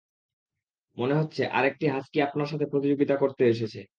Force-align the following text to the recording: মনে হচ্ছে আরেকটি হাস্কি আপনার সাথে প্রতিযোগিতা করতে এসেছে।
মনে 0.97 1.13
হচ্ছে 1.15 1.41
আরেকটি 1.51 1.85
হাস্কি 1.87 2.17
আপনার 2.21 2.47
সাথে 2.47 2.65
প্রতিযোগিতা 2.71 3.15
করতে 3.17 3.43
এসেছে। 3.45 3.81